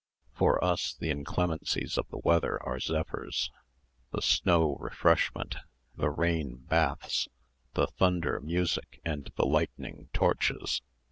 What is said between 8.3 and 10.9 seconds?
music, and the lightning torches.